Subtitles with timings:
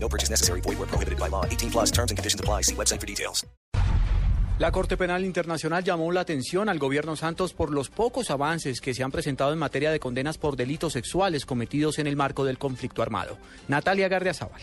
[0.00, 0.60] No purchase necessary.
[0.62, 1.44] Void where prohibited by law.
[1.44, 2.62] 18 plus terms and conditions apply.
[2.62, 3.44] See website for details.
[4.58, 8.92] La Corte Penal Internacional llamó la atención al gobierno Santos por los pocos avances que
[8.92, 12.58] se han presentado en materia de condenas por delitos sexuales cometidos en el marco del
[12.58, 13.38] conflicto armado.
[13.68, 14.60] Natalia Gardiazabal.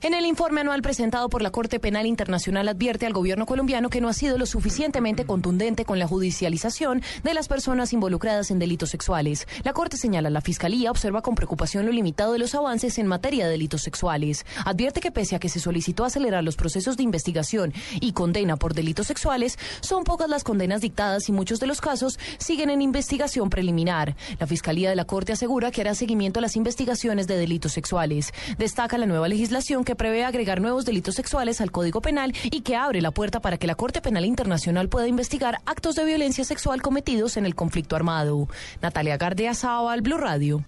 [0.00, 4.00] En el informe anual presentado por la Corte Penal Internacional advierte al gobierno colombiano que
[4.00, 8.90] no ha sido lo suficientemente contundente con la judicialización de las personas involucradas en delitos
[8.90, 9.48] sexuales.
[9.64, 13.46] La Corte señala la Fiscalía observa con preocupación lo limitado de los avances en materia
[13.46, 14.46] de delitos sexuales.
[14.64, 18.74] Advierte que pese a que se solicitó acelerar los procesos de investigación y condena por
[18.74, 23.50] delitos sexuales, son pocas las condenas dictadas y muchos de los casos siguen en investigación
[23.50, 24.14] preliminar.
[24.38, 28.32] La Fiscalía de la Corte asegura que hará seguimiento a las investigaciones de delitos sexuales.
[28.58, 32.76] Destaca la nueva legislación que prevé agregar nuevos delitos sexuales al Código Penal y que
[32.76, 36.82] abre la puerta para que la Corte Penal Internacional pueda investigar actos de violencia sexual
[36.82, 38.48] cometidos en el conflicto armado.
[38.82, 40.62] Natalia Gardea Sao al Blue Radio.